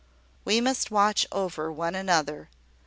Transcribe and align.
We 0.45 0.61
must 0.61 0.89
watch 0.89 1.27
over 1.31 1.71
one 1.71 1.93
another. 1.93 2.49